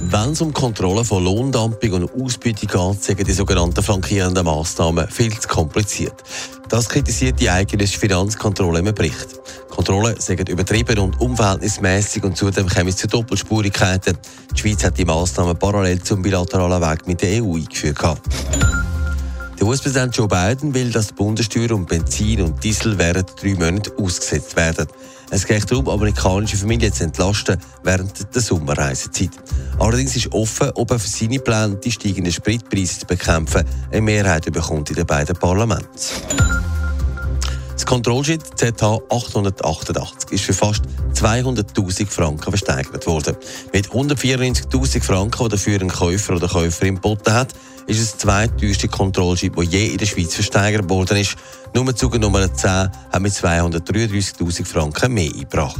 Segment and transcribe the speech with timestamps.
[0.00, 5.36] Wenn es um Kontrolle von Lohndumping und Ausbeutung geht, sind die sogenannten flankierenden Massnahmen viel
[5.38, 6.14] zu kompliziert.
[6.68, 9.40] Das kritisiert die eigene Finanzkontrolle im Bericht.
[9.68, 14.16] Kontrollen sind übertrieben und unverhältnismäßig und zudem kommen es zu Doppelspurigkeiten.
[14.54, 17.98] Die Schweiz hat die Massnahmen parallel zum bilateralen Weg mit der EU eingeführt.
[18.00, 18.87] Der
[19.68, 24.56] US-Präsident Joe Biden will, dass die Bundessteuer um Benzin und Diesel während drei Monaten ausgesetzt
[24.56, 24.86] werden.
[25.28, 29.28] Es geht darum, amerikanische Familien zu entlasten während der Sommerreisezeit.
[29.78, 34.50] Allerdings ist offen, ob er für seine Pläne, die steigenden Spritpreise zu bekämpfen, eine Mehrheit
[34.50, 35.86] bekommt in den beiden Parlamenten.
[37.74, 40.80] Das Kontrollschild ZH 888 ist für fast
[41.12, 43.36] 200.000 Franken versteigert worden.
[43.74, 47.52] Mit 194.000 Franken, die dafür ein Käufer oder Käuferin geboten hat,
[47.88, 51.36] ist das zweiteuerste Kontrollschild, das je in der Schweiz versteigert worden ist.
[51.74, 55.76] Nur Zug Nummer 10 hat mit 233.000 Franken mehr eingebracht.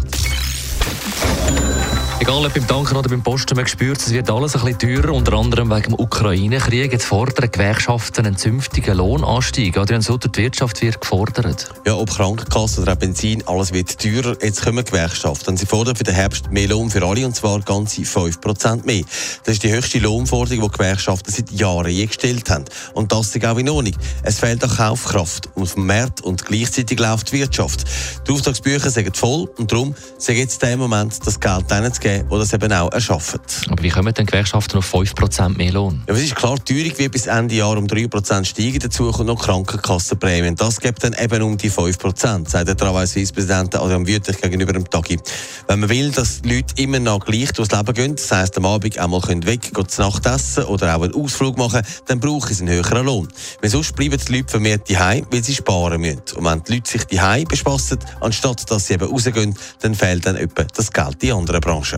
[2.20, 5.14] Egal ob beim Tanken oder beim Posten, man spürt, es wird alles ein bisschen teurer,
[5.14, 6.92] unter anderem wegen dem Ukraine-Krieg.
[6.92, 9.78] Jetzt fordern Gewerkschaften einen zünftigen Lohnanstieg.
[9.78, 11.68] Adrian Sutter, die Wirtschaft wird gefordert.
[11.86, 14.36] Ja, ob Krankenkasse oder Benzin, alles wird teurer.
[14.42, 15.56] Jetzt kommen Gewerkschaften.
[15.56, 19.04] Sie fordern für den Herbst mehr Lohn für alle, und zwar ganze 5% mehr.
[19.44, 22.64] Das ist die höchste Lohnforderung, die Gewerkschaften seit Jahren eingestellt haben.
[22.94, 23.94] Und das ist auch in Ordnung.
[24.24, 27.84] Es fehlt an Kaufkraft und vom Markt und gleichzeitig läuft die Wirtschaft.
[28.26, 32.28] Die Auftragsbücher sind voll und darum ist jetzt der Moment, das Geld denen zu geben,
[32.30, 33.40] die das eben auch erschaffen.
[33.68, 36.02] Aber wie kommen denn Gewerkschaften auf 5% mehr Lohn?
[36.08, 38.78] Ja, es ist klar, die Teuerung wird bis Ende Jahr um 3% steigen.
[38.78, 40.54] Dazu kommt noch Krankenkassenprämien.
[40.56, 45.18] Das gibt dann eben um die 5%, sagt der Travail-Suisse-Präsident Adrian Wüthrich gegenüber dem Tagi.
[45.66, 48.64] Wenn man will, dass die Leute immer noch gleich durchs Leben gehen, das heisst, am
[48.64, 52.54] Abend einmal können weg, gehen zu Nacht essen oder auch einen Ausflug machen, dann brauchen
[52.54, 53.28] sie einen höheren Lohn.
[53.60, 56.22] Weil sonst bleiben die Leute vermehrt daheim, weil sie sparen müssen.
[56.36, 60.36] Und wenn die Leute sich daheim bespassen, anstatt dass sie eben rausgehen, dann fehlt dann
[60.36, 61.97] etwa das Geld in anderen Branchen.